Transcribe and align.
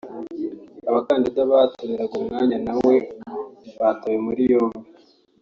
Abakandida 0.89 1.39
bahataniraga 1.51 2.13
umwanya 2.21 2.57
na 2.67 2.73
we 2.85 2.95
batawe 3.79 4.17
muri 4.25 4.41
yombi 4.51 4.85